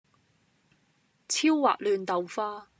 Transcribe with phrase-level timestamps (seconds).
[1.29, 2.67] 超滑嫩豆花